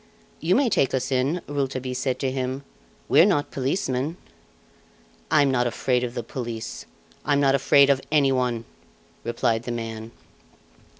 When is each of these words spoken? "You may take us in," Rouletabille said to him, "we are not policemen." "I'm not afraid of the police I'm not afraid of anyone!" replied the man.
"You 0.39 0.55
may 0.55 0.67
take 0.67 0.95
us 0.95 1.11
in," 1.11 1.43
Rouletabille 1.47 1.93
said 1.93 2.17
to 2.21 2.31
him, 2.31 2.63
"we 3.07 3.21
are 3.21 3.25
not 3.27 3.51
policemen." 3.51 4.17
"I'm 5.29 5.51
not 5.51 5.67
afraid 5.67 6.03
of 6.03 6.15
the 6.15 6.23
police 6.23 6.87
I'm 7.23 7.39
not 7.39 7.53
afraid 7.53 7.91
of 7.91 8.01
anyone!" 8.11 8.65
replied 9.23 9.61
the 9.61 9.71
man. 9.71 10.09